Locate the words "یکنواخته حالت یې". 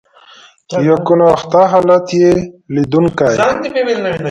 0.89-2.29